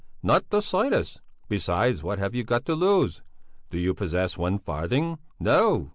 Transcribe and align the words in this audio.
"Not 0.23 0.49
the 0.49 0.61
slightest! 0.61 1.21
Besides 1.47 2.01
what 2.01 2.17
have 2.17 2.33
you 2.33 2.43
got 2.43 2.65
to 2.65 2.73
lose? 2.73 3.21
Do 3.69 3.77
you 3.77 3.93
possess 3.93 4.35
one 4.35 4.57
farthing? 4.57 5.19
No! 5.39 5.89